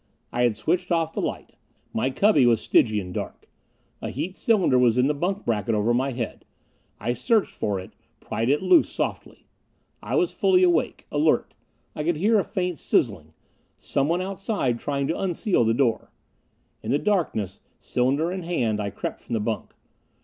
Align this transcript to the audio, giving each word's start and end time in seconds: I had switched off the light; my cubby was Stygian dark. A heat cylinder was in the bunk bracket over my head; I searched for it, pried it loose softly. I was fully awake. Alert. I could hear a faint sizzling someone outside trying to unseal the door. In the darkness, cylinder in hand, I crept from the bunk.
I 0.31 0.41
had 0.41 0.55
switched 0.55 0.91
off 0.91 1.13
the 1.13 1.21
light; 1.21 1.51
my 1.93 2.09
cubby 2.09 2.47
was 2.47 2.59
Stygian 2.59 3.11
dark. 3.11 3.47
A 4.01 4.09
heat 4.09 4.35
cylinder 4.35 4.79
was 4.79 4.97
in 4.97 5.05
the 5.05 5.13
bunk 5.13 5.45
bracket 5.45 5.75
over 5.75 5.93
my 5.93 6.09
head; 6.11 6.43
I 6.99 7.13
searched 7.13 7.53
for 7.53 7.79
it, 7.79 7.91
pried 8.19 8.49
it 8.49 8.63
loose 8.63 8.89
softly. 8.89 9.45
I 10.01 10.15
was 10.15 10.31
fully 10.31 10.63
awake. 10.63 11.05
Alert. 11.11 11.53
I 11.95 12.03
could 12.03 12.15
hear 12.17 12.39
a 12.39 12.43
faint 12.43 12.79
sizzling 12.79 13.33
someone 13.77 14.23
outside 14.23 14.79
trying 14.79 15.05
to 15.05 15.19
unseal 15.19 15.63
the 15.63 15.71
door. 15.75 16.11
In 16.81 16.89
the 16.89 16.97
darkness, 16.97 17.59
cylinder 17.77 18.31
in 18.31 18.41
hand, 18.41 18.81
I 18.81 18.89
crept 18.89 19.21
from 19.21 19.33
the 19.33 19.39
bunk. 19.39 19.71